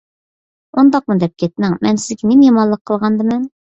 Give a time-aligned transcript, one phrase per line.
[0.79, 1.75] ئۇنداقمۇ دەپ كەتمەڭ.
[1.87, 3.45] مەن سىزگە نېمە يامانلىق قىلغاندىمەن؟